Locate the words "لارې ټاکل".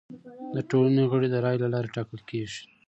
1.73-2.19